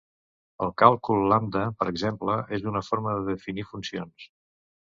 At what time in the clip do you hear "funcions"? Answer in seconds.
3.75-4.31